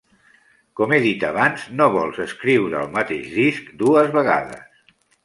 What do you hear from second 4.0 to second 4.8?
vegades.